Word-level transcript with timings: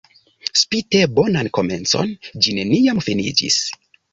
Spite 0.61 1.01
bonan 1.19 1.51
komencon, 1.59 2.15
ĝi 2.47 2.57
neniam 2.61 3.07
finiĝis. 3.11 3.63